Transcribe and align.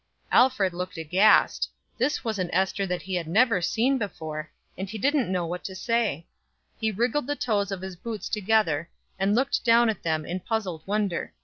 Alfred 0.31 0.73
looked 0.73 0.97
aghast. 0.97 1.69
This 1.99 2.23
was 2.23 2.39
an 2.39 2.49
Ester 2.51 2.87
that 2.87 3.03
he 3.03 3.13
had 3.13 3.27
never 3.27 3.61
seen 3.61 3.99
before, 3.99 4.49
and 4.75 4.89
he 4.89 4.97
didn't 4.97 5.31
know 5.31 5.45
what 5.45 5.63
to 5.65 5.75
say. 5.75 6.25
He 6.79 6.89
wriggled 6.91 7.27
the 7.27 7.35
toes 7.35 7.71
of 7.71 7.83
his 7.83 7.95
boots 7.95 8.27
together, 8.27 8.89
and 9.19 9.35
looked 9.35 9.63
down 9.63 9.89
at 9.89 10.01
them 10.01 10.25
in 10.25 10.39
puzzled 10.39 10.81
wonder. 10.87 11.33